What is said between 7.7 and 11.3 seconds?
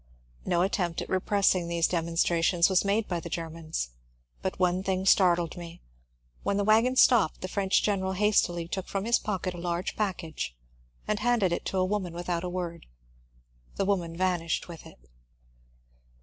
general hastily took from his pocket a large package and